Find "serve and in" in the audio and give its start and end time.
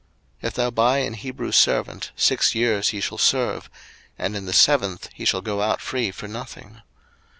3.19-4.45